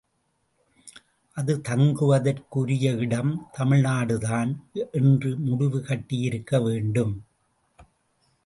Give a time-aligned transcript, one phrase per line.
[1.37, 4.51] அது தங்குவதற்குரியஇடம் தமிழ்நாடுதான்
[4.91, 7.13] என்று முடிவு கட்டியிருக்க வேண்டும்.